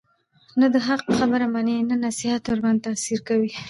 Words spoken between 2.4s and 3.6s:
ورباندي تأثير كوي،